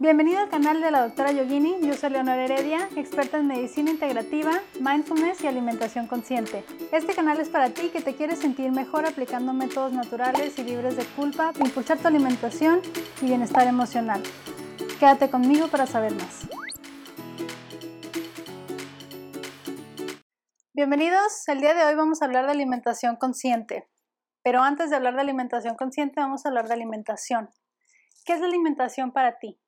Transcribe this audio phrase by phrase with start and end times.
[0.00, 4.52] Bienvenido al canal de la doctora Yogini, yo soy Leonora Heredia, experta en medicina integrativa,
[4.78, 6.64] mindfulness y alimentación consciente.
[6.92, 10.96] Este canal es para ti que te quieres sentir mejor aplicando métodos naturales y libres
[10.96, 12.80] de culpa, impulsar tu alimentación
[13.20, 14.22] y bienestar emocional.
[15.00, 16.46] Quédate conmigo para saber más.
[20.74, 23.88] Bienvenidos, el día de hoy vamos a hablar de alimentación consciente,
[24.44, 27.50] pero antes de hablar de alimentación consciente vamos a hablar de alimentación.
[28.24, 29.58] ¿Qué es la alimentación para ti?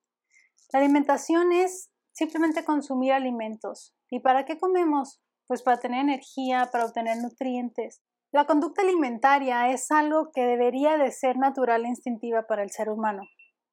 [0.73, 3.95] La alimentación es simplemente consumir alimentos.
[4.11, 5.21] ¿Y para qué comemos?
[5.47, 8.03] Pues para tener energía, para obtener nutrientes.
[8.33, 12.89] La conducta alimentaria es algo que debería de ser natural e instintiva para el ser
[12.89, 13.23] humano.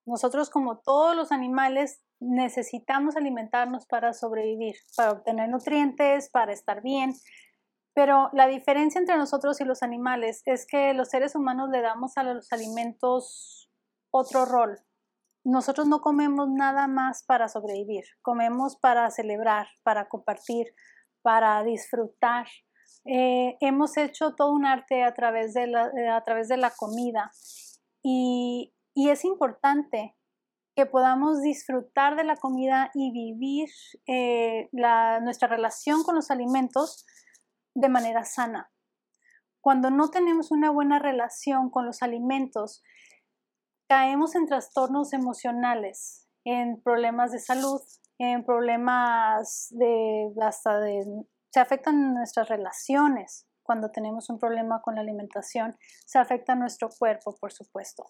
[0.08, 7.14] Nosotros, como todos los animales, necesitamos alimentarnos para sobrevivir, para obtener nutrientes, para estar bien.
[7.94, 12.18] Pero la diferencia entre nosotros y los animales es que los seres humanos le damos
[12.18, 13.70] a los alimentos
[14.12, 14.80] otro rol,
[15.48, 20.68] nosotros no comemos nada más para sobrevivir, comemos para celebrar, para compartir,
[21.22, 22.48] para disfrutar.
[23.06, 27.32] Eh, hemos hecho todo un arte a través de la, eh, la comida
[28.04, 30.18] y, es importante
[30.76, 33.70] que podamos disfrutar de la comida y vivir
[34.06, 34.68] eh,
[35.22, 37.06] nuestra relación con los alimentos
[37.74, 38.70] de manera sana.
[39.62, 42.84] Cuando no tenemos una buena relación con los alimentos,
[43.88, 47.82] caemos en trastornos emocionales, en problemas de salud,
[48.20, 51.06] en problemas de hasta de
[51.52, 57.36] se afectan nuestras relaciones cuando tenemos un problema con la alimentación, se afecta nuestro cuerpo,
[57.40, 58.06] por supuesto.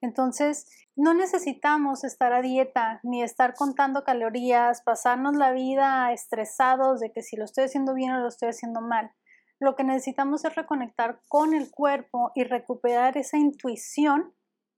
[0.00, 7.12] Entonces, no necesitamos estar a dieta ni estar contando calorías, pasarnos la vida estresados de
[7.12, 9.10] que si lo estoy haciendo bien o lo estoy haciendo mal.
[9.58, 14.34] Lo que necesitamos es reconectar con el cuerpo y recuperar esa intuición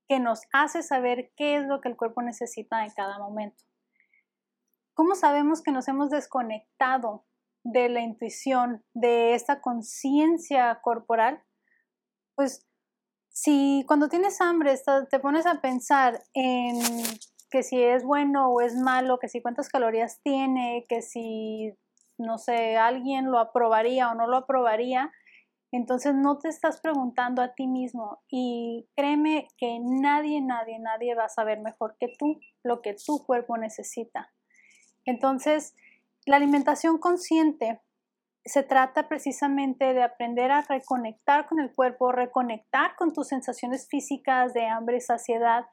[0.07, 3.63] que nos hace saber qué es lo que el cuerpo necesita en cada momento.
[4.93, 7.25] ¿Cómo sabemos que nos hemos desconectado
[7.63, 11.43] de la intuición, de esta conciencia corporal?
[12.35, 12.65] Pues
[13.29, 14.75] si cuando tienes hambre
[15.09, 16.79] te pones a pensar en
[17.49, 21.73] que si es bueno o es malo, que si cuántas calorías tiene, que si,
[22.17, 25.11] no sé, alguien lo aprobaría o no lo aprobaría,
[25.75, 31.25] entonces no te estás preguntando a ti mismo y créeme que nadie, nadie, nadie va
[31.25, 34.31] a saber mejor que tú lo que tu cuerpo necesita.
[35.05, 35.75] Entonces,
[36.25, 37.81] la alimentación consciente
[38.45, 44.53] se trata precisamente de aprender a reconectar con el cuerpo, reconectar con tus sensaciones físicas
[44.53, 45.65] de hambre, saciedad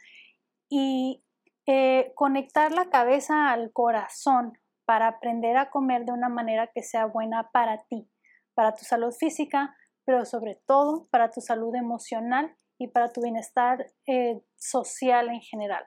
[0.70, 1.22] y
[1.66, 7.04] eh, conectar la cabeza al corazón para aprender a comer de una manera que sea
[7.04, 8.10] buena para ti,
[8.54, 13.86] para tu salud física, pero sobre todo para tu salud emocional y para tu bienestar
[14.06, 15.84] eh, social en general,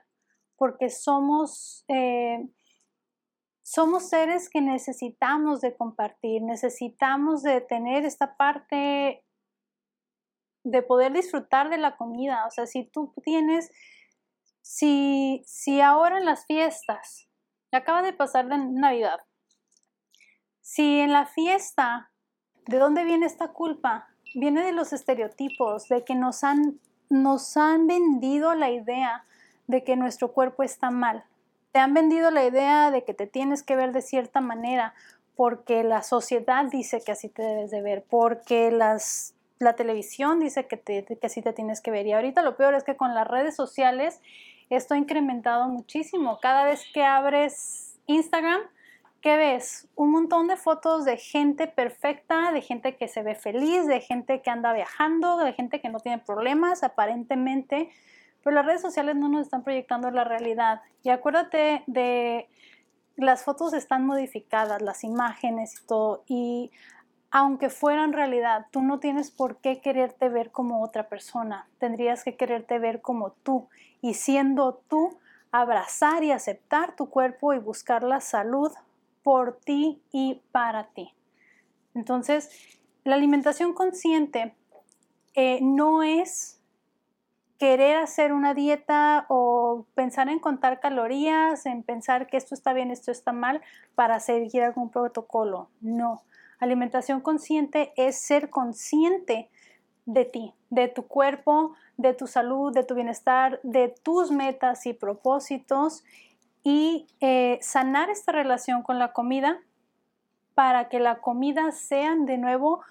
[0.57, 2.47] porque somos, eh,
[3.63, 9.25] somos seres que necesitamos de compartir, necesitamos de tener esta parte
[10.63, 13.69] de poder disfrutar de la comida, o sea, si tú tienes,
[14.61, 17.29] si, si ahora en las fiestas,
[17.71, 19.19] acaba de pasar la Navidad,
[20.61, 22.11] si en la fiesta
[22.67, 24.07] ¿De dónde viene esta culpa?
[24.33, 29.23] Viene de los estereotipos, de que nos han, nos han vendido la idea
[29.67, 31.23] de que nuestro cuerpo está mal.
[31.71, 34.93] Te han vendido la idea de que te tienes que ver de cierta manera
[35.35, 40.65] porque la sociedad dice que así te debes de ver, porque las, la televisión dice
[40.65, 42.07] que, te, que así te tienes que ver.
[42.07, 44.21] Y ahorita lo peor es que con las redes sociales
[44.69, 46.39] esto ha incrementado muchísimo.
[46.41, 48.61] Cada vez que abres Instagram,
[49.25, 49.87] ¿qué ves?
[49.95, 54.43] Un montón de fotos de gente perfecta, de gente que se ve feliz, de gente
[54.43, 57.89] que anda viajando, de gente que no tiene problemas aparentemente,
[58.43, 60.81] pero las redes sociales no nos están proyectando la realidad.
[61.01, 62.47] Y acuérdate de
[63.15, 66.71] las fotos están modificadas, las imágenes y todo, y
[67.31, 72.35] aunque fueran realidad, tú no tienes por qué quererte ver como otra persona, tendrías que
[72.35, 73.69] quererte ver como tú,
[74.03, 75.17] y siendo tú,
[75.51, 78.71] abrazar y aceptar tu cuerpo y buscar la salud
[79.25, 81.11] por ti y para ti.
[81.95, 84.53] Entonces, la alimentación consciente
[85.33, 86.61] eh, no es
[87.57, 92.91] querer hacer una dieta o pensar en contar calorías, en pensar que esto está bien,
[92.91, 93.63] esto está mal,
[93.95, 95.69] para seguir algún protocolo.
[95.81, 96.21] No.
[96.59, 99.49] Alimentación consciente es ser consciente
[100.05, 104.93] de ti, de tu cuerpo, de tu salud, de tu bienestar, de tus metas y
[104.93, 106.03] propósitos
[106.65, 109.61] y eh, sanar esta relación con la comida
[110.55, 112.81] para que la comida sea de nuevo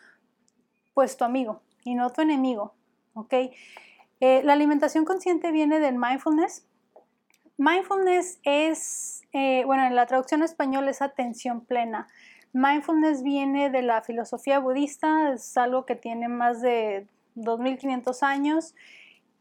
[0.94, 2.72] pues tu amigo y no tu enemigo,
[3.14, 3.34] ¿ok?
[4.20, 6.64] Eh, la alimentación consciente viene del mindfulness.
[7.56, 12.06] mindfulness es, eh, bueno, en la traducción español es atención plena.
[12.52, 18.76] Mindfulness viene de la filosofía budista, es algo que tiene más de 2500 años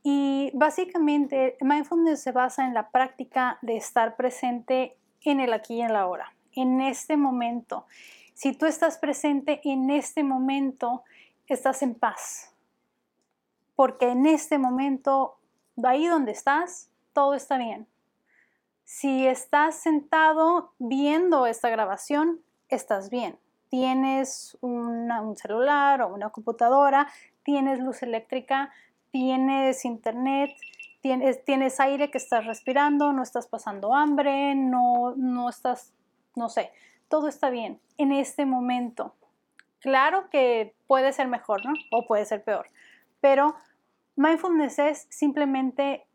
[0.03, 5.81] y básicamente mindfulness se basa en la práctica de estar presente en el aquí y
[5.81, 7.85] en la ahora, en este momento.
[8.33, 11.03] Si tú estás presente en este momento,
[11.47, 12.53] estás en paz.
[13.75, 15.37] Porque en este momento,
[15.83, 17.87] ahí donde estás, todo está bien.
[18.83, 23.39] Si estás sentado viendo esta grabación, estás bien.
[23.69, 27.07] Tienes un celular o una computadora,
[27.43, 28.71] tienes luz eléctrica,
[29.13, 30.55] tienes internet,
[31.01, 35.93] tienes, tienes aire que estás respirando, no estás pasando hambre, no, no estás,
[36.35, 36.71] no sé,
[37.09, 39.13] todo está bien en este momento.
[39.79, 41.73] Claro que puede ser mejor, ¿no?
[41.91, 42.67] O puede ser peor,
[43.21, 43.55] pero
[44.15, 46.07] mindfulness es simplemente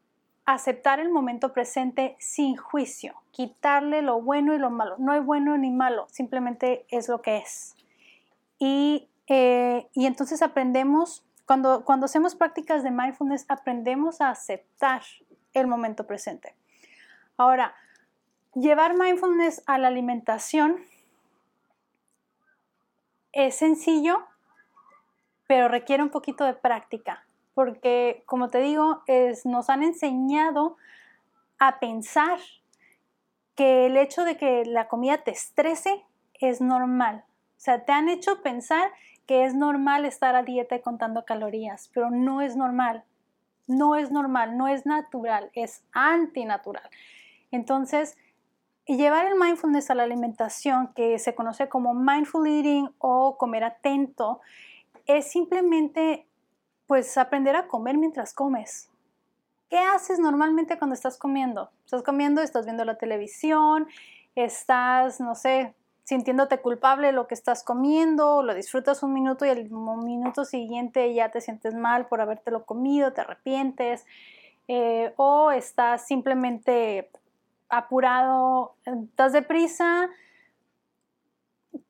[0.44, 4.96] aceptar el momento presente sin juicio, quitarle lo bueno y lo malo.
[4.98, 7.76] No hay bueno ni malo, simplemente es lo que es.
[8.58, 15.02] Y, eh, entonces aprendemos, cuando, cuando hacemos prácticas de mindfulness, aprendemos a aceptar
[15.52, 16.54] el momento presente.
[17.36, 17.74] Ahora,
[18.54, 20.76] llevar mindfulness a la alimentación
[23.32, 24.24] es sencillo,
[25.48, 27.24] pero requiere un poquito de práctica
[27.58, 29.02] porque como te digo,
[29.44, 30.76] nos han enseñado
[31.58, 32.38] a pensar
[33.56, 36.04] que el hecho de que la comida te estrese
[36.34, 37.24] es normal.
[37.26, 38.92] O sea, te han hecho pensar
[39.28, 43.04] que es normal estar a dieta y contando calorías, pero no es normal.
[43.66, 46.88] No es normal, no es natural, es antinatural.
[47.50, 48.16] Entonces,
[48.86, 54.40] llevar el mindfulness a la alimentación, que se conoce como mindful eating o comer atento,
[55.04, 56.26] es simplemente
[56.86, 58.88] pues aprender a comer mientras comes.
[59.68, 61.70] ¿Qué haces normalmente cuando estás comiendo?
[61.84, 63.88] Estás comiendo, estás viendo la televisión,
[64.34, 65.74] estás, no sé,
[66.08, 71.12] sintiéndote culpable de lo que estás comiendo, lo disfrutas un minuto y el minuto siguiente
[71.12, 74.06] ya te sientes mal por habértelo comido, te arrepientes,
[74.68, 77.10] eh, o estás simplemente
[77.68, 80.08] apurado, estás deprisa,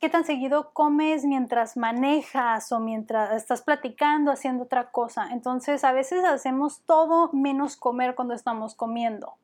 [0.01, 5.29] qué tan seguido comes mientras manejas o mientras estás platicando, haciendo otra cosa.
[5.31, 9.37] Entonces, a veces hacemos todo menos comer cuando estamos comiendo.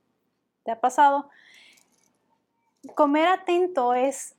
[0.65, 1.31] ¿Te ha pasado?
[2.97, 4.35] Comer atento es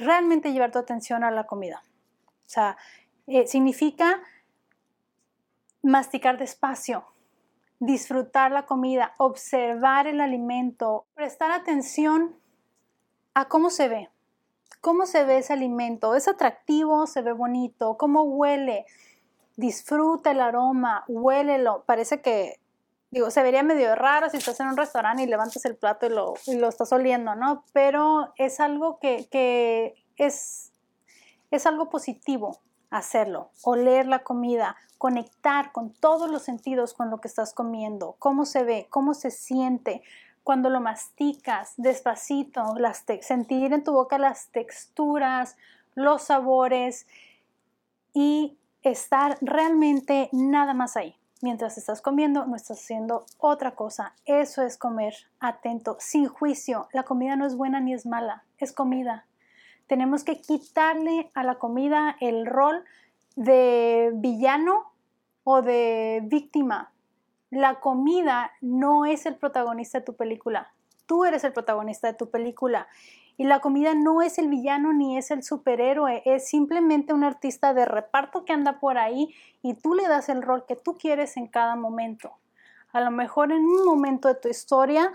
[0.00, 1.82] realmente llevar tu atención a la comida.
[2.46, 2.76] O sea,
[3.26, 4.20] eh, significa
[5.82, 7.04] masticar despacio,
[7.78, 12.36] disfrutar la comida, observar el alimento, prestar atención
[13.34, 14.10] a cómo se ve,
[14.80, 16.14] cómo se ve ese alimento.
[16.14, 17.06] ¿Es atractivo?
[17.06, 17.96] ¿Se ve bonito?
[17.96, 18.86] ¿Cómo huele?
[19.56, 21.84] Disfruta el aroma, huélelo.
[21.86, 22.60] Parece que,
[23.10, 26.10] digo, se vería medio raro si estás en un restaurante y levantas el plato y
[26.10, 27.64] lo, lo estás oliendo, ¿no?
[27.72, 30.72] Pero es algo que, es,
[31.50, 32.60] es algo positivo
[32.90, 38.44] hacerlo, oler la comida, conectar con todos los sentidos con lo que estás comiendo, cómo
[38.44, 40.02] se ve, cómo se siente,
[40.42, 45.56] cuando lo masticas despacito, las sentir en tu boca las texturas,
[45.94, 47.06] los sabores
[48.14, 51.19] y estar realmente nada más ahí.
[51.42, 54.14] Mientras estás comiendo, no estás haciendo otra cosa.
[54.26, 56.88] Eso es comer atento, sin juicio.
[56.92, 59.26] La comida no es buena ni es mala, es comida.
[59.86, 62.84] Tenemos que quitarle a la comida el rol
[63.36, 64.92] de villano
[65.44, 66.92] o de víctima
[67.50, 70.72] la comida no es el protagonista de tu película.
[71.06, 72.86] Tú eres el protagonista de tu película.
[73.40, 77.72] Y la comida no es el villano ni es el superhéroe, es simplemente un artista
[77.72, 81.38] de reparto que anda por ahí y tú le das el rol que tú quieres
[81.38, 82.32] en cada momento.
[82.92, 85.10] A lo mejor en un momento de tu historia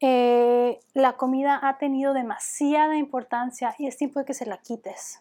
[0.00, 5.20] eh, la comida ha tenido demasiada importancia y es tiempo de que se la quites.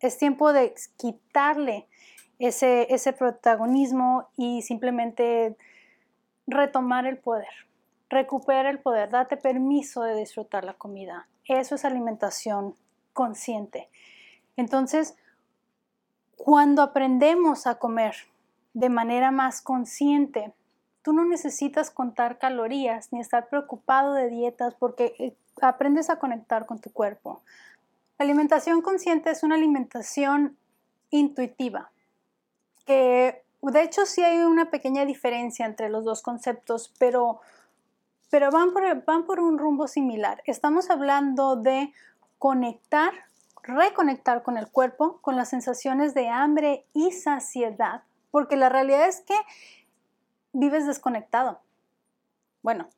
[0.00, 1.88] Es tiempo de quitarle
[2.38, 5.58] ese, ese protagonismo y simplemente
[6.46, 7.52] retomar el poder.
[8.08, 11.28] Recupera el poder, date permiso de disfrutar la comida.
[11.48, 12.74] Eso es alimentación
[13.12, 13.88] consciente.
[14.56, 15.16] Entonces,
[16.36, 18.14] cuando aprendemos a comer
[18.74, 20.52] de manera más consciente,
[21.02, 26.66] tú no necesitas contar calorías ni estar preocupado de dietas porque eh, aprendes a conectar
[26.66, 27.42] con tu cuerpo.
[28.18, 30.56] La alimentación consciente es una alimentación
[31.10, 31.90] intuitiva
[32.84, 37.40] que de hecho, sí hay una pequeña diferencia entre los dos conceptos, pero,
[38.30, 38.72] pero van,
[39.24, 40.42] por, un rumbo similar.
[40.46, 41.92] Estamos hablando de
[42.38, 43.12] conectar,
[43.62, 49.20] reconectar con el cuerpo, con las sensaciones de hambre y saciedad, porque la realidad es
[49.20, 49.36] que
[50.52, 51.60] vives desconectado.
[52.62, 52.88] Bueno,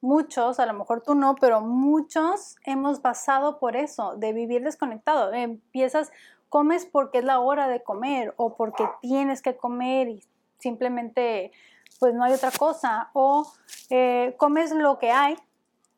[0.00, 5.32] muchos, a lo mejor tú no, pero muchos hemos pasado por eso, de vivir desconectado.
[5.32, 6.10] Empiezas,
[6.48, 10.24] comes porque es la hora de comer o porque tienes que comer y
[10.58, 11.52] simplemente
[11.98, 13.10] pues no hay otra cosa.
[13.12, 13.50] O
[13.90, 15.36] eh, comes lo que hay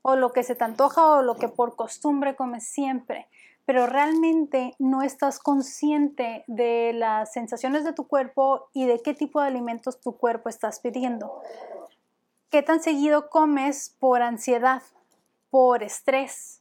[0.02, 3.28] o lo que se te antoja o lo que por costumbre comes siempre.
[3.66, 9.40] Pero realmente no estás consciente de las sensaciones de tu cuerpo y de qué tipo
[9.40, 11.42] de alimentos tu cuerpo estás pidiendo.
[12.50, 14.82] ¿Qué tan seguido comes por ansiedad,
[15.50, 16.60] por estrés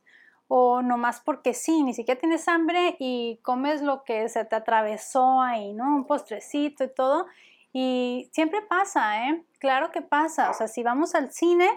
[0.51, 5.41] o nomás porque sí, ni siquiera tienes hambre y comes lo que se te atravesó
[5.41, 5.95] ahí, ¿no?
[5.95, 7.27] Un postrecito y todo.
[7.71, 9.45] Y siempre pasa, ¿eh?
[9.59, 10.49] Claro que pasa.
[10.49, 11.69] O sea, si vamos al cine,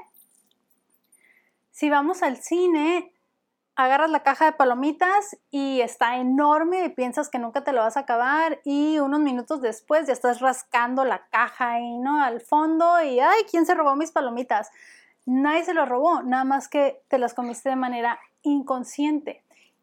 [1.71, 3.13] si vamos al cine,
[3.77, 7.97] agarras la caja de palomitas y está enorme y piensas que nunca te lo vas
[7.97, 12.23] a acabar y unos minutos después ya estás rascando la caja ahí, ¿no?
[12.23, 14.71] Al fondo y, ay, ¿quién se robó mis palomitas?
[15.25, 19.43] Nadie se lo robó, nada más que te las comiste de manera inconsciente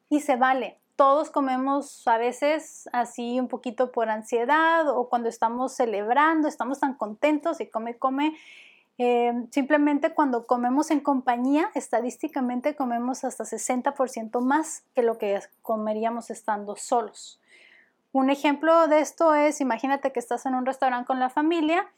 [0.10, 0.79] y se vale.
[1.00, 6.96] Todos comemos a veces así un poquito por ansiedad o cuando estamos celebrando, estamos tan
[6.96, 8.36] contentos y come, come
[9.02, 16.30] Em, simplemente cuando comemos en compañía, estadísticamente comemos hasta 60% más que lo que comeríamos
[16.30, 17.40] estando solos.
[18.12, 21.90] Un ejemplo de esto es, imagínate que estás en un restaurante con la familia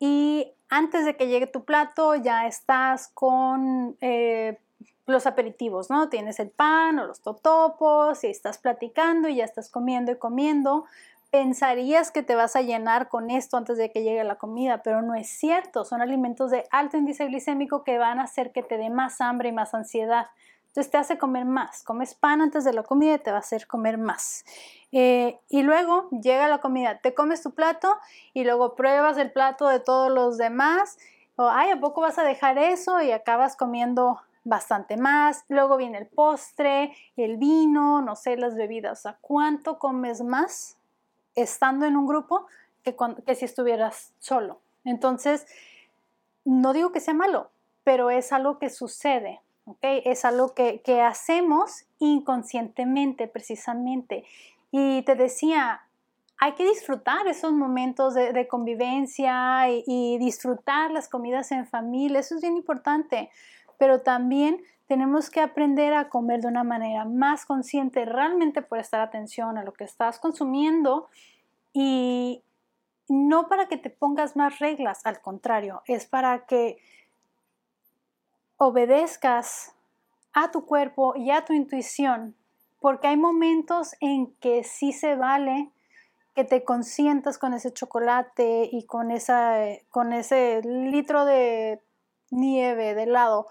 [0.00, 4.58] y antes de que llegue tu plato ya estás con eh,
[5.10, 6.08] los aperitivos, ¿no?
[6.08, 10.84] Tienes el pan o los totopos y estás platicando y ya estás comiendo y comiendo,
[11.30, 15.02] pensarías que te vas a llenar con esto antes de que llegue la comida, pero
[15.02, 15.84] no es cierto.
[15.84, 19.50] Son alimentos de alto índice glicémico que van a hacer que te dé más hambre
[19.50, 20.26] y más ansiedad.
[20.68, 21.82] Entonces te hace comer más.
[21.82, 24.44] Comes pan antes de la comida y te va a hacer comer más.
[24.92, 27.96] Eh, y luego llega la comida, te comes tu plato
[28.34, 30.98] y luego pruebas el plato de todos los demás.
[31.36, 33.00] O, ay, ¿a poco vas a dejar eso?
[33.00, 35.44] Y acabas comiendo bastante más.
[35.48, 39.00] Luego viene el postre, el vino, no sé, las bebidas.
[39.00, 40.76] O sea, ¿cuánto comes más
[41.34, 42.46] estando en un grupo
[42.82, 44.60] que, que si estuvieras solo.
[44.84, 45.46] Entonces,
[46.44, 47.50] no digo que sea malo,
[47.84, 49.78] pero es algo que sucede, ¿ok?
[49.82, 54.24] Es algo que, hacemos inconscientemente, precisamente.
[54.70, 55.82] Y te decía,
[56.38, 62.36] hay que disfrutar esos momentos de, convivencia y, y, disfrutar las comidas en familia, eso
[62.36, 63.30] es bien importante,
[63.80, 69.00] pero también tenemos que aprender a comer de una manera más consciente, realmente por estar
[69.00, 71.08] atención a lo que estás consumiendo
[71.72, 72.42] y
[73.08, 76.76] no para que te pongas más reglas, al contrario, es para que
[78.58, 79.72] obedezcas
[80.34, 82.36] a tu cuerpo y a tu intuición,
[82.80, 85.70] porque hay momentos en que sí se vale
[86.34, 89.56] que te consientas con ese chocolate y con, esa,
[89.88, 91.80] con ese litro de
[92.30, 93.46] nieve de helado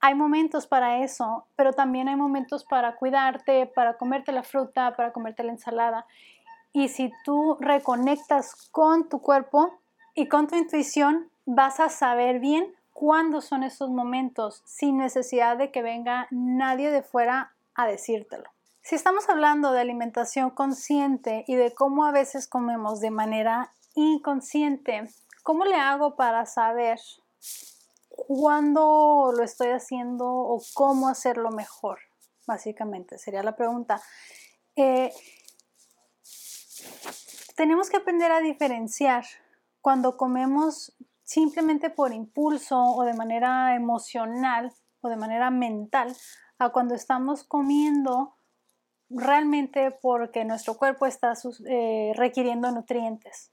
[0.00, 5.12] hay momentos para eso, pero también hay momentos para cuidarte, para comerte la fruta, para
[5.12, 6.06] comerte la ensalada.
[6.72, 9.78] Y si tú reconectas con tu cuerpo
[10.14, 15.70] y con tu intuición, vas a saber bien cuándo son esos momentos sin necesidad de
[15.70, 18.50] que venga nadie de fuera a decírtelo.
[18.80, 25.10] Si estamos hablando de alimentación consciente y de cómo a veces comemos de manera inconsciente,
[25.42, 26.98] ¿cómo le hago para saber
[28.26, 31.98] cuándo lo estoy haciendo o cómo hacerlo mejor,
[32.46, 34.00] básicamente, sería la pregunta.
[34.76, 35.12] Eh,
[37.56, 39.24] tenemos que aprender a diferenciar
[39.80, 46.16] cuando comemos simplemente por impulso o de manera emocional o de manera mental
[46.58, 48.36] a cuando estamos comiendo
[49.08, 51.34] realmente porque nuestro cuerpo está
[51.68, 53.52] eh, requiriendo nutrientes.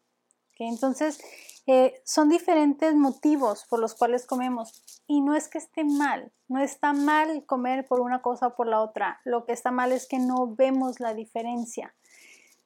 [0.59, 1.19] Entonces,
[1.67, 6.59] eh, son diferentes motivos por los cuales comemos y no es que esté mal, no
[6.59, 10.07] está mal comer por una cosa o por la otra, lo que está mal es
[10.07, 11.93] que no vemos la diferencia.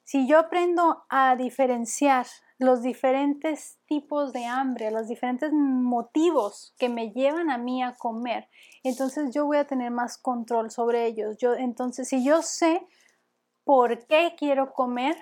[0.04, 2.26] Si yo aprendo a diferenciar
[2.58, 8.48] los diferentes tipos de hambre, los diferentes motivos que me llevan a mí a comer,
[8.84, 11.36] entonces yo voy a tener más control sobre ellos.
[11.38, 12.86] Yo, entonces, si yo sé
[13.64, 15.16] por qué quiero comer,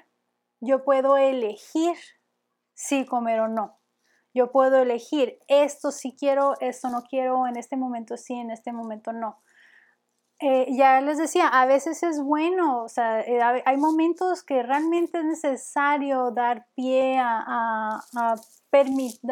[0.61, 1.97] yo puedo elegir
[2.81, 3.77] si comer o no.
[4.33, 8.73] Yo puedo elegir esto si quiero, esto no quiero, en este momento sí, en este
[8.73, 9.43] momento no.
[10.39, 15.19] Eh, ya les decía, a veces es bueno, o sea, eh, hay momentos que realmente
[15.19, 18.35] es necesario dar pie a, a,
[18.71, 19.31] permitir,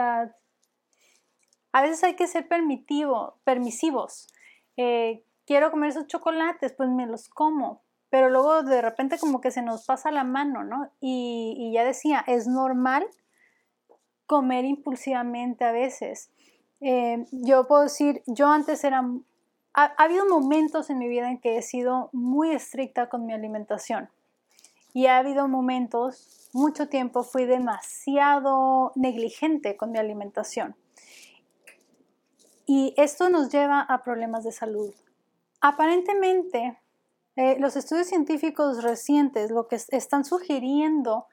[1.72, 4.28] a veces hay que ser permitivo, permisivos.
[4.76, 9.50] Eh, quiero comer esos chocolates, pues me los como, pero luego de repente como que
[9.50, 10.90] se nos pasa la mano, ¿no?
[11.00, 13.08] Y, y ya decía, es normal
[14.28, 16.30] comer impulsivamente a veces.
[16.80, 19.00] Eh, yo puedo decir, yo antes era,
[19.74, 23.32] ha, ha habido momentos en mi vida en que he sido muy estricta con mi
[23.32, 24.08] alimentación
[24.92, 30.76] y ha habido momentos, mucho tiempo fui demasiado negligente con mi alimentación.
[32.66, 34.92] Y esto nos lleva a problemas de salud.
[35.60, 36.78] Aparentemente,
[37.36, 41.26] eh, los estudios científicos recientes lo que están sugiriendo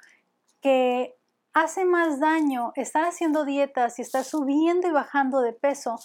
[0.62, 1.16] que
[1.56, 5.98] hace más daño estar haciendo dietas y estar subiendo y bajando de peso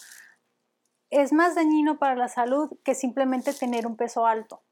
[1.10, 4.62] es más dañino para la salud que simplemente tener un peso alto.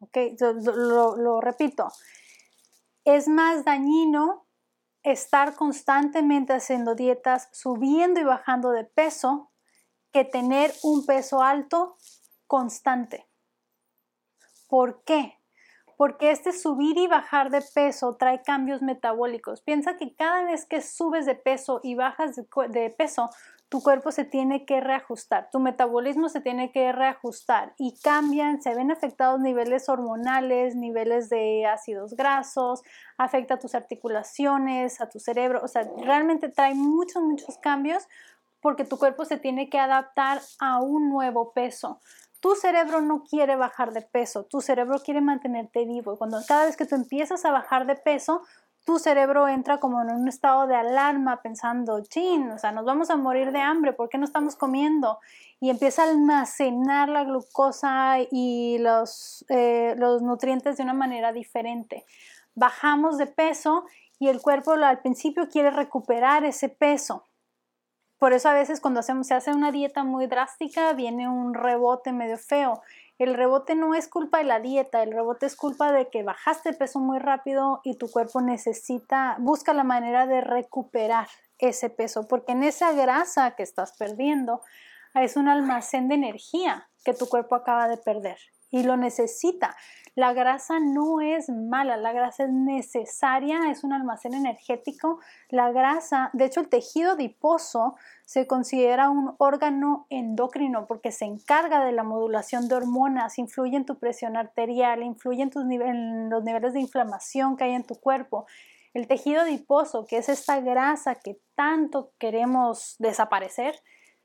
[0.00, 0.16] ¿Ok?
[0.64, 1.88] Lo, lo repito.
[3.04, 4.46] Es más dañino
[5.02, 9.52] estar constantemente haciendo dietas, subiendo y bajando de peso,
[10.12, 11.98] que tener un peso alto
[12.46, 13.28] constante.
[14.66, 15.35] ¿Por qué?
[15.96, 19.62] Porque este subir y bajar de peso trae cambios metabólicos.
[19.62, 23.30] Piensa que cada vez que subes de peso y bajas de, peso,
[23.68, 28.74] tu cuerpo se tiene que reajustar, tu metabolismo se tiene que reajustar y cambian, se
[28.74, 32.82] ven afectados niveles hormonales, niveles de ácidos grasos,
[33.18, 38.06] afecta a tus articulaciones, a tu cerebro, o sea, realmente trae muchos, muchos cambios
[38.60, 42.00] porque tu cuerpo se tiene que adaptar a un nuevo peso.
[42.46, 46.14] Tu cerebro no quiere bajar de peso, tu cerebro quiere mantenerte vivo.
[46.14, 48.42] Y cuando cada vez que tú empiezas a bajar de peso,
[48.84, 53.10] tu cerebro entra como en un estado de alarma pensando, chin, o sea, nos vamos
[53.10, 55.18] a morir de hambre, ¿por qué no estamos comiendo?
[55.58, 62.04] Y empieza a almacenar la glucosa y los, eh, los nutrientes de una manera diferente.
[62.54, 63.86] Bajamos de peso
[64.20, 67.24] y el cuerpo al principio quiere recuperar ese peso
[68.18, 72.12] por eso a veces cuando hacemos, se hace una dieta muy drástica viene un rebote
[72.12, 72.82] medio feo.
[73.18, 76.72] El rebote no es culpa de la dieta, el rebote es culpa de que bajaste
[76.72, 82.52] peso muy rápido y tu cuerpo necesita, busca la manera de recuperar ese peso, porque
[82.52, 84.60] en esa grasa que estás perdiendo
[85.14, 88.38] es un almacén de energía que tu cuerpo acaba de perder
[88.70, 89.76] y lo necesita.
[90.16, 95.20] La grasa no es mala, la grasa es necesaria, es un almacén energético.
[95.50, 101.84] La grasa, de hecho el tejido adiposo se considera un órgano endocrino porque se encarga
[101.84, 106.42] de la modulación de hormonas, influye en tu presión arterial, influye en, tus en los
[106.42, 108.46] niveles de inflamación que hay en tu cuerpo.
[108.94, 113.74] El tejido adiposo, que es esta grasa que tanto queremos desaparecer,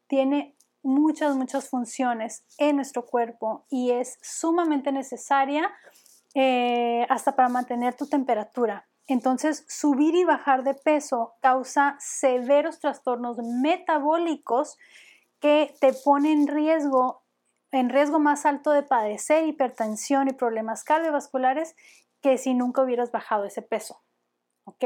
[0.07, 5.71] tiene muchas, muchas funciones en nuestro cuerpo y es sumamente necesaria
[6.33, 8.87] eh, hasta para mantener tu temperatura.
[9.07, 14.77] Entonces, subir y bajar de peso causa severos trastornos metabólicos
[15.39, 17.23] que te ponen en riesgo,
[17.71, 21.75] en riesgo más alto de padecer hipertensión y problemas cardiovasculares
[22.21, 24.01] que si nunca hubieras bajado ese peso.
[24.63, 24.85] ¿Ok?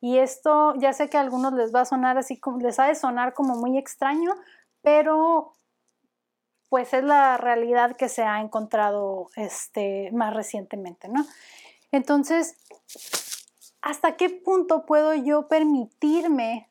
[0.00, 2.94] Y esto ya sé que a algunos les va a sonar así, les ha de
[2.94, 4.34] sonar como muy extraño,
[4.84, 5.54] pero
[6.68, 11.24] pues es la realidad que se ha encontrado este, más recientemente, ¿no?
[11.90, 12.56] Entonces,
[13.80, 16.68] ¿hasta qué punto puedo yo permitirme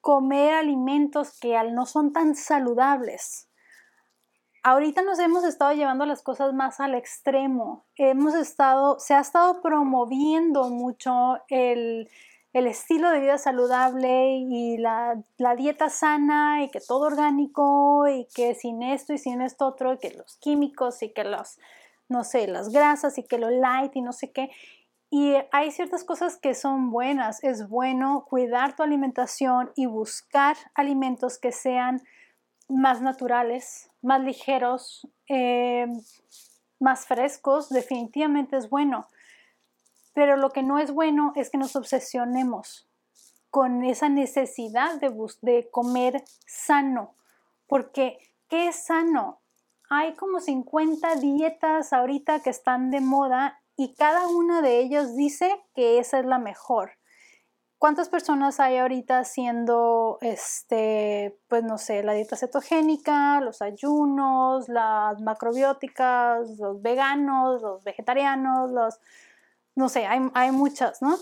[0.00, 3.48] comer alimentos que al no son tan saludables?
[4.62, 7.86] Ahorita nos hemos estado llevando las cosas más al extremo.
[7.96, 12.10] Hemos estado, se ha estado promoviendo mucho el,
[12.54, 15.24] el estilo de vida saludable y la,
[15.56, 19.98] dieta sana y que todo orgánico y que sin esto y sin esto otro y
[19.98, 21.58] que los químicos y que los,
[22.08, 24.50] no sé, las grasas y que lo light y no sé qué.
[25.10, 27.42] Y hay ciertas cosas que son buenas.
[27.42, 32.02] Es bueno cuidar tu alimentación y buscar alimentos que sean
[32.68, 35.88] más naturales, más ligeros, eh,
[36.78, 37.68] más frescos.
[37.68, 39.08] Definitivamente es bueno
[40.14, 42.88] pero lo que no es bueno es que nos obsesionemos
[43.50, 47.14] con esa necesidad de, comer sano,
[47.66, 49.40] porque ¿qué es sano?
[49.90, 55.62] Hay como 50 dietas ahorita que están de moda y cada una de ellas dice
[55.74, 56.92] que esa es la mejor.
[57.78, 65.20] ¿Cuántas personas hay ahorita haciendo, este, pues no sé, la dieta cetogénica, los ayunos, las
[65.20, 68.98] macrobióticas, los veganos, los vegetarianos, los,
[69.76, 71.16] no sé, hay, muchas, ¿no?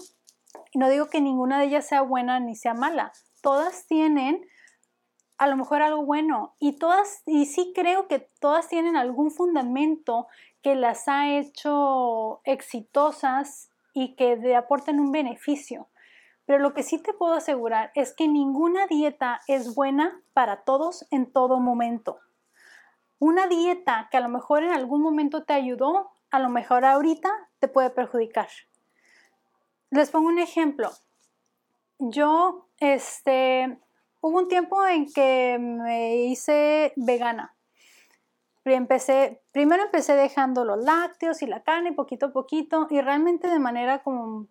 [0.73, 3.13] Y no digo que ninguna de ellas sea buena ni sea mala.
[3.41, 4.47] Todas tienen
[5.39, 10.29] a lo mejor algo bueno y todas, y sí creo que todas tienen algún fundamento
[10.63, 15.89] que las ha hecho exitosas y que le aporten un beneficio.
[16.45, 21.07] Pero lo que sí te puedo asegurar es que ninguna dieta es buena para todos
[21.11, 22.21] en todo momento.
[23.19, 27.31] Una dieta que a lo mejor en algún momento te ayudó, a lo mejor ahorita
[27.63, 28.49] te puede perjudicar.
[29.91, 30.91] Les pongo un ejemplo.
[32.01, 33.79] Yo, este,
[34.21, 37.55] hubo un tiempo en que me hice vegana.
[38.65, 43.61] Empecé, primero empecé dejando los lácteos y la carne poquito a poquito y realmente de
[43.61, 44.49] manera como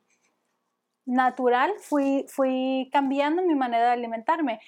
[1.05, 4.61] natural fui, fui cambiando mi manera de alimentarme.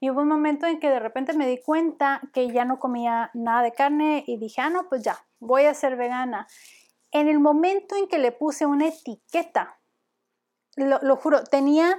[0.00, 3.30] Y hubo un momento en que de repente me di cuenta que ya no comía
[3.32, 6.46] nada de carne y dije, ah, no, pues ya, voy a ser vegana.
[7.16, 9.80] En el momento en que le puse una etiqueta,
[10.76, 11.96] lo, juro, tenía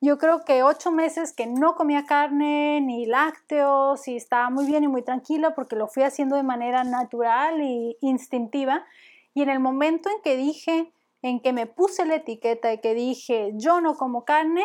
[0.00, 4.82] yo creo que ocho meses que no comía carne ni lácteos y estaba muy bien
[4.84, 8.86] y muy tranquila porque lo fui haciendo de manera natural e instintiva.
[9.34, 12.94] Y en el momento en que dije, en que me puse la etiqueta y que
[12.94, 14.64] dije, yo no como carne,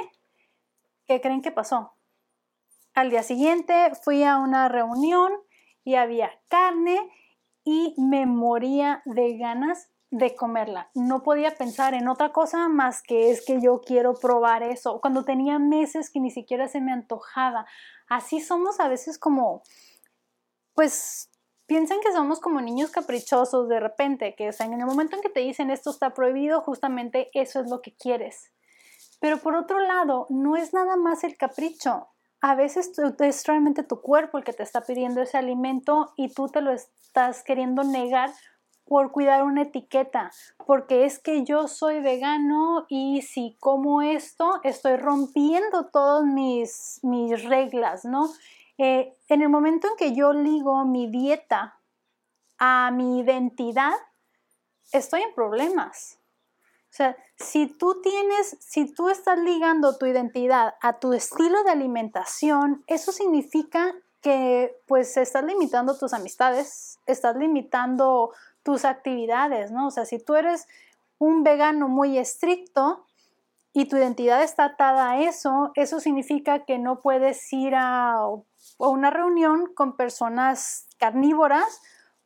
[1.07, 1.91] ¿qué creen que pasó?
[2.93, 5.33] Al día siguiente fui a una reunión
[5.83, 7.11] y había carne
[7.63, 10.89] y me moría de ganas de comerla.
[10.95, 14.99] No podía pensar en otra cosa más que es que yo quiero probar eso.
[15.01, 17.65] Cuando tenía meses que ni siquiera se me antojaba.
[18.07, 19.61] Así somos a veces como,
[20.73, 21.29] pues
[21.67, 25.41] piensan que somos como niños caprichosos de repente, que en el momento en que te
[25.41, 28.51] dicen esto está prohibido, justamente eso es lo que quieres.
[29.19, 32.07] Pero por otro lado, no es nada más el capricho.
[32.41, 36.47] A veces es realmente tu cuerpo el que te está pidiendo ese alimento y tú
[36.47, 38.31] te lo estás queriendo negar
[38.85, 40.31] por cuidar una etiqueta,
[40.65, 47.43] porque es que yo soy vegano y si como esto, estoy rompiendo todas mis, mis
[47.43, 48.29] reglas, ¿no?
[48.79, 51.77] Eh, en el momento en que yo ligo mi dieta
[52.57, 53.93] a mi identidad,
[54.91, 56.18] estoy en problemas.
[56.99, 62.83] Sea, si tú tienes, si tú estás ligando tu identidad a tu estilo de alimentación,
[62.87, 68.33] eso significa que pues estás limitando tus amistades, estás limitando
[68.63, 69.87] tus actividades, ¿no?
[69.87, 70.67] O sea, si tú eres
[71.19, 73.05] un vegano muy estricto
[73.71, 78.25] y tu identidad está atada a eso, eso significa que no puedes ir a,
[78.77, 81.81] una reunión con personas carnívoras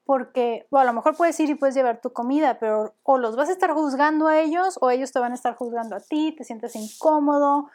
[0.06, 3.36] porque, bueno, a lo mejor puedes ir y puedes llevar tu comida, pero o los
[3.36, 6.34] vas a estar juzgando a ellos o ellos te van a estar juzgando a ti,
[6.38, 7.70] te sientes incómodo,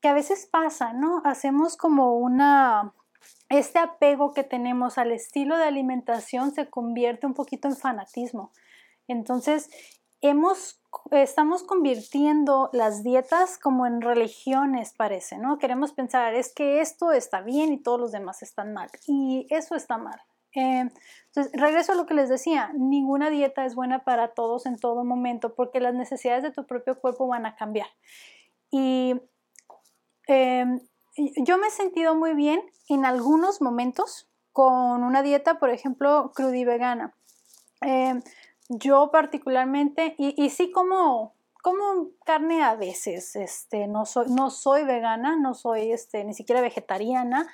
[0.00, 1.22] que a veces pasa, ¿no?
[1.24, 2.92] Hacemos como una
[3.48, 8.50] este apego que tenemos al estilo de alimentación se convierte un poquito en fanatismo.
[9.08, 9.68] Entonces,
[10.22, 15.58] hemos, estamos convirtiendo las dietas como en religiones, parece, ¿no?
[15.58, 18.88] Queremos pensar, es que esto está bien y todos los demás están mal.
[19.06, 20.20] Y eso está mal.
[20.54, 20.90] Eh,
[21.26, 25.04] entonces, regreso a lo que les decía, ninguna dieta es buena para todos en todo
[25.04, 27.88] momento porque las necesidades de tu propio cuerpo van a cambiar.
[28.70, 29.14] Y
[30.28, 30.64] eh,
[31.16, 37.14] yo me he sentido muy bien en algunos momentos con una dieta, por ejemplo, crudivegana.
[37.80, 38.20] Eh,
[38.68, 45.36] yo particularmente, y, sí como, como carne a veces, este, no, soy, no soy vegana,
[45.36, 47.48] no soy este, ni siquiera vegetariana,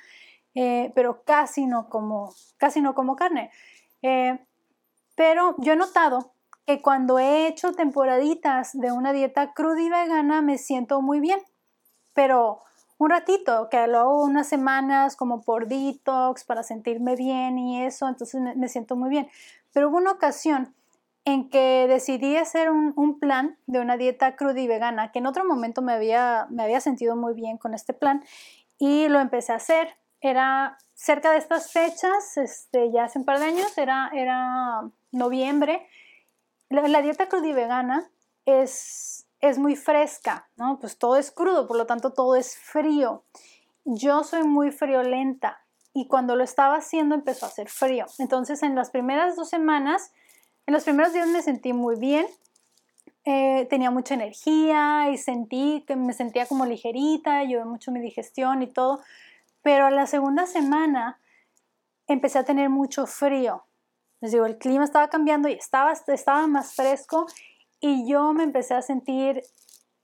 [0.55, 3.51] eh, pero casi no como, casi no como carne.
[4.03, 4.39] Eh,
[5.15, 6.33] pero yo he notado
[6.67, 11.41] que cuando he hecho temporaditas de una dieta crudivegana me siento muy bien,
[12.15, 12.63] pero
[12.99, 18.09] un ratito, que lo hago unas semanas como por detox para sentirme bien y eso,
[18.09, 19.29] entonces me, siento muy bien.
[19.73, 20.75] Pero hubo una ocasión
[21.25, 25.45] en que decidí hacer un, plan de una dieta cruda y vegana, que en otro
[25.45, 28.25] momento me había, me había sentido muy bien con este plan
[28.79, 29.95] y lo empecé a hacer.
[30.21, 35.87] Era cerca de estas fechas, este, ya hace un par de años, era, era noviembre.
[36.69, 38.11] La, la dieta cruda y vegana
[38.45, 40.79] es es muy fresca, ¿no?
[40.81, 43.25] Pues todo es crudo, por lo tanto todo es frío.
[43.85, 45.61] Yo soy muy friolenta
[45.95, 48.07] y cuando lo estaba haciendo empezó a hacer frío.
[48.19, 50.13] Entonces en las primeras dos semanas,
[50.67, 52.27] en los primeros días me sentí muy bien,
[53.25, 58.63] eh, tenía mucha energía y sentí que me sentía como ligerita, ayudó mucho mi digestión
[58.63, 59.01] y todo,
[59.63, 61.21] pero a la segunda semana
[62.07, 63.65] empecé a tener mucho frío.
[64.21, 67.27] Les digo, el clima estaba cambiando y estaba, estaba más fresco
[67.81, 69.43] y yo me empecé a sentir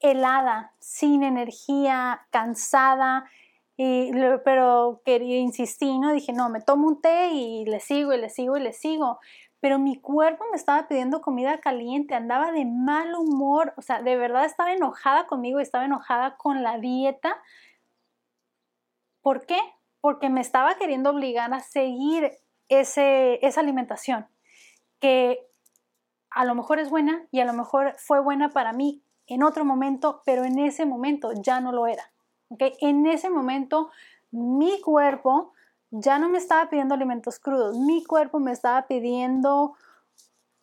[0.01, 3.25] helada, sin energía, cansada,
[3.77, 4.13] y,
[4.45, 6.13] pero quería insistir, ¿no?
[6.13, 9.19] Dije, no, me tomo un té y le sigo y le sigo y le sigo.
[9.61, 14.17] Pero mi cuerpo me estaba pidiendo comida caliente, andaba de mal humor, o sea, de
[14.17, 17.43] verdad estaba enojada conmigo, estaba enojada con la dieta.
[19.25, 19.59] ¿Por qué?
[20.03, 22.31] Porque me estaba queriendo obligar a seguir
[22.69, 24.27] ese, esa alimentación
[25.01, 25.49] que
[26.29, 29.65] a lo mejor es buena y a lo mejor fue buena para mí en otro
[29.65, 32.13] momento, pero en ese momento ya no lo era.
[32.51, 32.75] ¿okay?
[32.83, 33.91] En ese momento
[34.31, 35.55] mi cuerpo
[35.91, 39.75] ya no me estaba pidiendo alimentos crudos, mi cuerpo me estaba pidiendo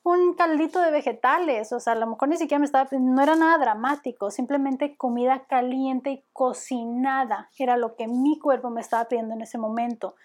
[0.04, 3.36] un caldito de vegetales, o sea, a lo mejor ni siquiera me estaba, no era
[3.36, 9.36] nada dramático, simplemente comida caliente y cocinada era lo que mi cuerpo me estaba pidiendo
[9.36, 10.16] en ese momento.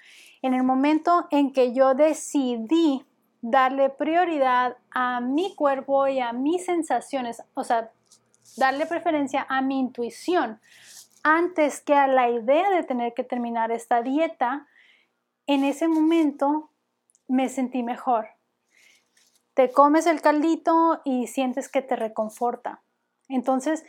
[0.40, 3.04] En el momento en que yo decidí
[3.42, 7.90] darle prioridad a mi cuerpo y a mis sensaciones, o sea,
[8.56, 10.58] darle preferencia a mi intuición
[11.22, 14.66] antes que a la idea de tener que terminar esta dieta,
[15.46, 16.70] en ese momento
[17.28, 18.35] me sentí mejor
[19.56, 22.82] te comes el caldito y sientes que te reconforta.
[23.26, 23.86] Entonces,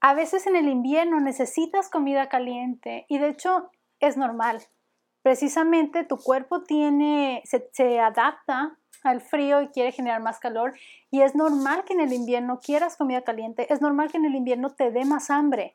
[0.00, 4.62] a veces en el invierno necesitas comida caliente y de hecho es normal.
[5.22, 10.74] Precisamente tu cuerpo se adapta al frío y quiere generar más calor
[11.10, 14.36] y es normal que en el invierno quieras comida caliente, es normal que en el
[14.36, 15.74] invierno te dé más hambre.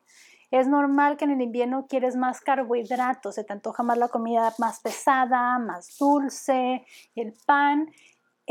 [0.50, 4.52] Es normal que en el invierno quieres más carbohidratos, se te antoja más la comida
[4.58, 7.90] más pesada, más dulce, el pan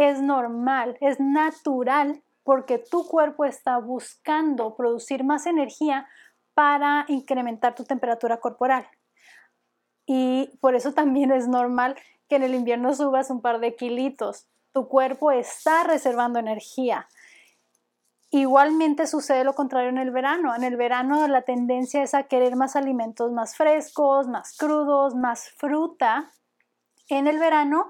[0.09, 6.07] es normal, es natural porque tu cuerpo está buscando producir más energía
[6.53, 8.87] para incrementar tu temperatura corporal.
[10.05, 11.95] Y por eso también es normal
[12.27, 14.47] que en el invierno subas un par de kilitos.
[14.73, 17.07] Tu cuerpo está reservando energía.
[18.29, 20.55] Igualmente sucede lo contrario en el verano.
[20.55, 25.49] En el verano la tendencia es a querer más alimentos más frescos, más crudos, más
[25.49, 26.31] fruta.
[27.09, 27.89] En el verano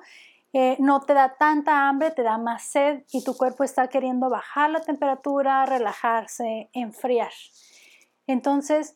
[0.53, 4.29] eh, no te da tanta hambre, te da más sed y tu cuerpo está queriendo
[4.29, 7.31] bajar la temperatura, relajarse, enfriar.
[8.27, 8.95] Entonces,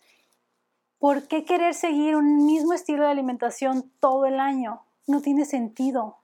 [1.00, 4.82] ¿por qué querer seguir un mismo estilo de alimentación todo el año?
[5.08, 6.18] No tiene sentido.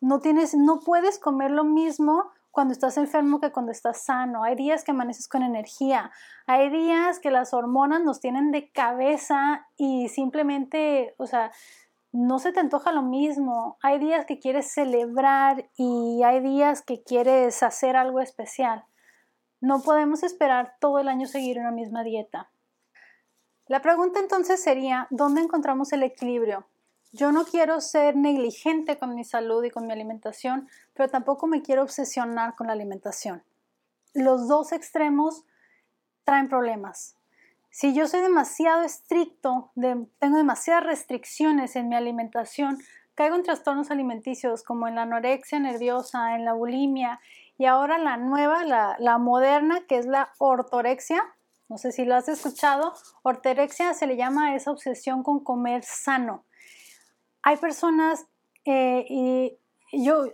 [0.00, 4.42] No, tienes, no puedes comer lo mismo cuando estás enfermo que cuando estás sano.
[4.42, 6.10] Hay días que amaneces con energía.
[6.46, 11.52] Hay días que las hormonas nos tienen de cabeza y simplemente, o sea,
[12.16, 13.76] no se te antoja lo mismo.
[13.82, 18.86] Hay días que quieres celebrar y hay días que quieres hacer algo especial.
[19.60, 22.50] No podemos esperar todo el año seguir una misma dieta.
[23.66, 26.66] La pregunta entonces sería, ¿dónde encontramos el equilibrio?
[27.12, 31.60] Yo no quiero ser negligente con mi salud y con mi alimentación, pero tampoco me
[31.60, 33.42] quiero obsesionar con la alimentación.
[34.14, 35.44] Los dos extremos
[36.24, 37.15] traen problemas.
[37.76, 42.78] Si yo soy demasiado estricto, tengo demasiadas restricciones en mi alimentación,
[43.14, 47.20] caigo en trastornos alimenticios como en la anorexia nerviosa, en la bulimia
[47.58, 51.22] y ahora la nueva, la, moderna, que es la ortorexia.
[51.68, 52.94] No sé si lo has escuchado.
[53.20, 56.46] Ortorexia se le llama esa obsesión con comer sano.
[57.42, 58.24] Hay personas
[58.64, 59.58] eh, y
[59.92, 60.24] yo,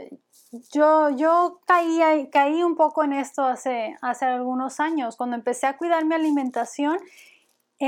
[0.72, 5.76] yo, yo caí, caí un poco en esto hace, hace algunos años, cuando empecé a
[5.76, 6.98] cuidar mi alimentación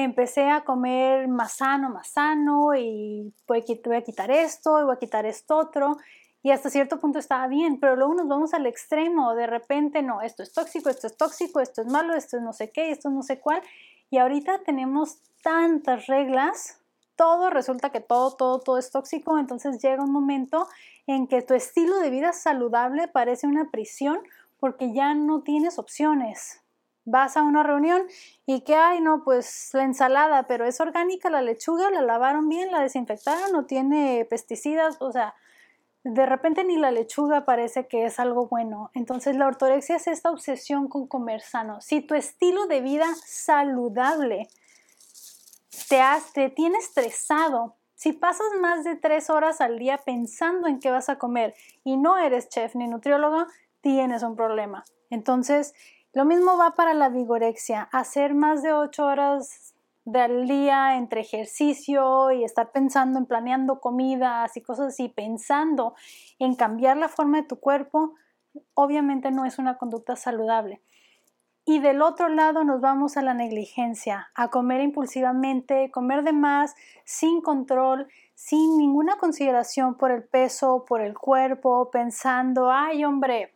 [0.03, 3.65] empecé a comer más sano, más sano y voy
[3.97, 5.97] a quitar esto y voy a quitar esto otro
[6.43, 10.21] y hasta cierto punto estaba bien, pero luego nos vamos al extremo, de repente no,
[10.21, 13.09] esto es tóxico, esto es tóxico, esto es malo, esto es no sé qué, esto
[13.09, 13.63] es no sé cuál
[14.11, 16.81] y ahorita tenemos tantas reglas,
[17.17, 20.69] todo resulta que todo, todo, todo es tóxico, entonces llega un momento
[21.07, 24.19] en que tu estilo de vida saludable parece una prisión
[24.59, 26.64] porque ya no tienes opciones
[27.05, 28.03] vas a una reunión
[28.47, 32.73] y que hay, no, pues la ensalada, pero es orgánica, la lechuga, la lavaron bien,
[32.73, 35.35] la desinfectaron, no tiene pesticidas, o sea,
[36.05, 38.91] de repente ni la lechuga parece que es algo bueno.
[38.95, 41.81] Entonces la ortorexia es esta obsesión con comer sano.
[41.81, 44.49] Si tu estilo de vida saludable
[45.89, 46.01] te,
[46.35, 51.09] te tiene estresado, si pasas más de tres horas al día pensando en qué vas
[51.09, 53.47] a comer y no eres chef ni nutriólogo,
[53.81, 54.85] tienes un problema.
[55.09, 55.75] Entonces,
[56.15, 59.75] lo mismo va para la vigorexia, hacer más de ocho horas
[60.05, 65.95] del día entre ejercicio y estar pensando en planeando comidas y cosas así, pensando
[66.39, 68.15] en cambiar la forma de tu cuerpo,
[68.75, 70.81] obviamente no es una conducta saludable.
[71.65, 76.77] Y del otro lado nos vamos a la negligencia, a comer impulsivamente, comer de más,
[77.05, 83.55] sin control, sin ninguna consideración por el peso, por el cuerpo, pensando, ay hombre,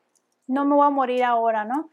[0.48, 1.90] no me voy a morir ahora, ¿no?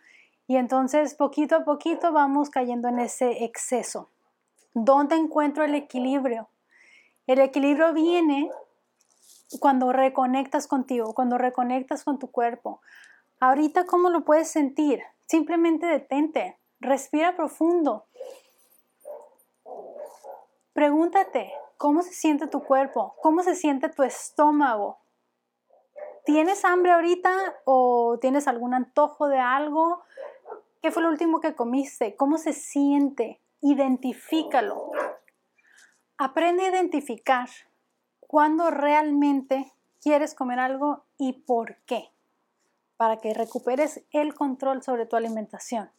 [0.47, 4.09] Y entonces poquito a poquito vamos cayendo en ese exceso.
[4.73, 6.49] ¿Dónde encuentro el equilibrio?
[7.27, 8.51] El equilibrio viene
[9.59, 12.81] cuando reconectas contigo, cuando reconectas con tu cuerpo.
[13.39, 15.01] Ahorita, ¿cómo lo puedes sentir?
[15.25, 18.05] Simplemente detente, respira profundo.
[20.73, 23.15] Pregúntate, ¿cómo se siente tu cuerpo?
[23.21, 24.99] ¿Cómo se siente tu estómago?
[26.25, 30.03] ¿Tienes hambre ahorita o tienes algún antojo de algo?
[30.85, 32.15] ¿Qué fue lo último que comiste?
[32.15, 33.41] ¿Cómo se siente?
[33.59, 34.91] Identifícalo.
[36.19, 37.49] Aprende a identificar
[38.19, 42.11] cuándo realmente quieres comer algo y por qué.
[42.97, 45.89] para que recuperes el control sobre tu alimentación,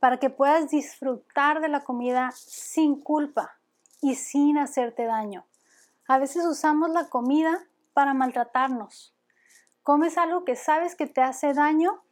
[0.00, 3.60] para que puedas disfrutar de la comida sin culpa
[4.02, 5.46] y sin hacerte daño.
[6.08, 9.14] A veces usamos la comida para maltratarnos.
[9.84, 12.02] Comes algo que sabes que te hace daño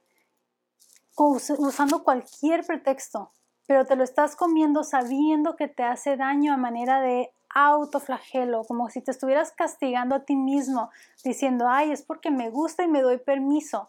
[1.17, 3.31] usando cualquier pretexto,
[3.67, 8.91] pero te lo estás comiendo sabiendo que te hace daño a manera de autoflagelo, como
[8.91, 10.91] si te estuvieras castigando a ti mismo,
[11.23, 13.89] diciendo, ay, es porque me gusta y me doy permiso.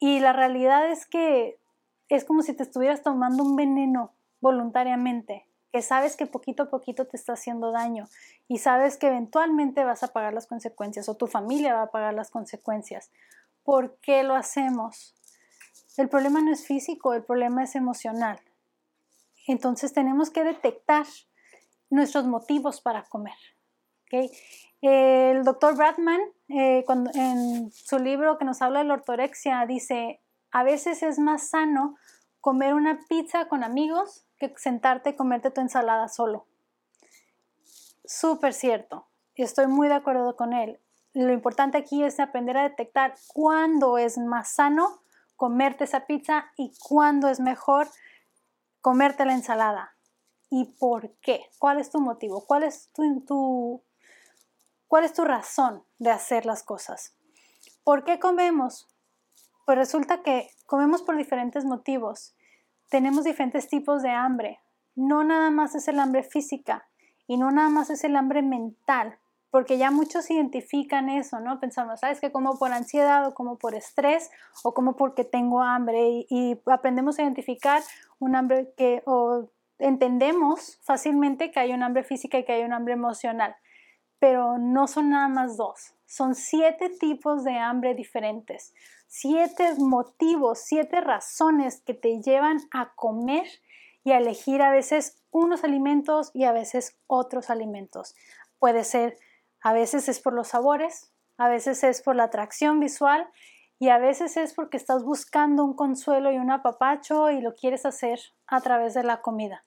[0.00, 1.58] Y la realidad es que
[2.08, 7.06] es como si te estuvieras tomando un veneno voluntariamente, que sabes que poquito a poquito
[7.06, 8.08] te está haciendo daño
[8.48, 12.14] y sabes que eventualmente vas a pagar las consecuencias o tu familia va a pagar
[12.14, 13.10] las consecuencias.
[13.62, 15.14] ¿Por qué lo hacemos?
[15.98, 18.40] El problema no es físico, el problema es emocional.
[19.48, 21.04] Entonces tenemos que detectar
[21.90, 23.34] nuestros motivos para comer.
[24.80, 26.84] El doctor Bradman, eh,
[27.14, 30.20] en su libro que nos habla de la ortorexia, dice,
[30.52, 31.96] a veces es más sano
[32.40, 36.46] comer una pizza con amigos que sentarte y comerte tu ensalada solo.
[38.04, 39.08] Súper cierto.
[39.34, 40.78] Estoy muy de acuerdo con él.
[41.12, 45.00] Lo importante aquí es aprender a detectar cuándo es más sano
[45.38, 47.88] comerte esa pizza y cuándo es mejor
[48.80, 49.94] comerte la ensalada.
[50.50, 51.46] ¿Y por qué?
[51.58, 52.44] ¿Cuál es tu motivo?
[52.44, 53.82] ¿Cuál es tu,
[54.88, 57.14] cuál es tu razón de hacer las cosas?
[57.84, 58.88] ¿Por qué comemos?
[59.64, 62.34] Pues resulta que comemos por diferentes motivos.
[62.90, 64.58] Tenemos diferentes tipos de hambre.
[64.96, 66.88] No nada más es el hambre física
[67.28, 69.20] y no nada más es el hambre mental,
[69.50, 71.58] porque ya muchos identifican eso, ¿no?
[71.60, 74.30] Pensamos, ¿sabes que como por ansiedad o como por estrés
[74.62, 77.82] o como porque tengo hambre y, y aprendemos a identificar
[78.18, 82.72] un hambre que o entendemos fácilmente que hay un hambre física y que hay un
[82.72, 83.56] hambre emocional,
[84.18, 88.74] pero no son nada más dos, son siete tipos de hambre diferentes,
[89.06, 93.46] siete motivos, siete razones que te llevan a comer
[94.04, 98.16] y a elegir a veces unos alimentos y a veces otros alimentos.
[98.58, 99.16] Puede ser,
[99.62, 103.28] a veces es por los sabores, a veces es por la atracción visual
[103.78, 107.86] y a veces es porque estás buscando un consuelo y un apapacho y lo quieres
[107.86, 109.64] hacer a través de la comida.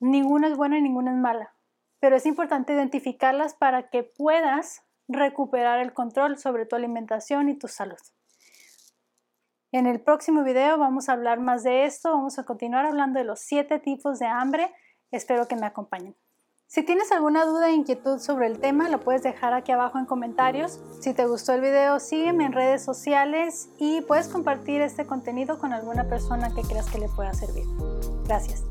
[0.00, 1.54] Ninguna es buena y ninguna es mala,
[2.00, 7.68] pero es importante identificarlas para que puedas recuperar el control sobre tu alimentación y tu
[7.68, 7.98] salud.
[9.72, 13.24] En el próximo video vamos a hablar más de esto, vamos a continuar hablando de
[13.24, 14.72] los siete tipos de hambre.
[15.10, 16.14] Espero que me acompañen.
[16.66, 20.06] Si tienes alguna duda e inquietud sobre el tema, lo puedes dejar aquí abajo en
[20.06, 20.80] comentarios.
[21.00, 25.72] Si te gustó el video, sígueme en redes sociales y puedes compartir este contenido con
[25.72, 27.64] alguna persona que creas que le pueda servir.
[28.24, 28.64] Gracias.